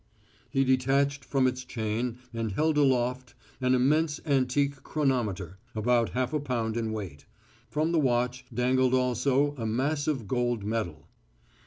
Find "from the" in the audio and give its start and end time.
7.69-7.99